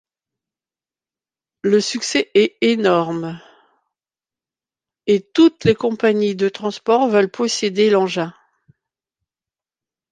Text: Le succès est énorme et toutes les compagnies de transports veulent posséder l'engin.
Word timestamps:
Le 1.61 1.79
succès 1.79 2.31
est 2.33 2.57
énorme 2.61 3.39
et 5.05 5.21
toutes 5.21 5.63
les 5.63 5.75
compagnies 5.75 6.35
de 6.35 6.49
transports 6.49 7.07
veulent 7.07 7.29
posséder 7.29 7.91
l'engin. 7.91 8.33